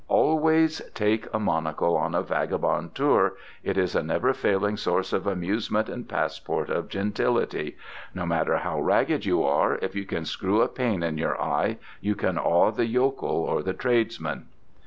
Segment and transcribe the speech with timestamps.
[0.07, 5.27] Always take a monocle on a vagabond tour: it is a never failing source of
[5.27, 7.77] amusement and passport of gentility.
[8.15, 11.77] No matter how ragged you are, if you can screw a pane in your eye
[11.99, 14.47] you can awe the yokel or the tradesman.